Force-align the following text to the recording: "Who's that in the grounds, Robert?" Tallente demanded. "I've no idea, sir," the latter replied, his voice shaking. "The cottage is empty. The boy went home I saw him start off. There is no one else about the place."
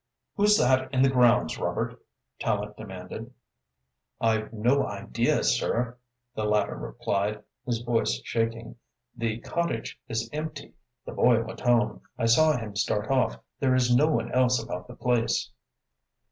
"Who's 0.35 0.57
that 0.57 0.91
in 0.91 1.03
the 1.03 1.11
grounds, 1.11 1.59
Robert?" 1.59 2.03
Tallente 2.39 2.75
demanded. 2.75 3.31
"I've 4.19 4.51
no 4.51 4.83
idea, 4.83 5.43
sir," 5.43 5.95
the 6.33 6.43
latter 6.43 6.75
replied, 6.75 7.43
his 7.67 7.83
voice 7.83 8.19
shaking. 8.23 8.77
"The 9.15 9.41
cottage 9.41 9.99
is 10.07 10.27
empty. 10.33 10.73
The 11.05 11.11
boy 11.13 11.43
went 11.43 11.59
home 11.61 12.01
I 12.17 12.25
saw 12.25 12.57
him 12.57 12.75
start 12.75 13.11
off. 13.11 13.37
There 13.59 13.75
is 13.75 13.95
no 13.95 14.07
one 14.07 14.31
else 14.31 14.57
about 14.59 14.87
the 14.87 14.95
place." 14.95 15.51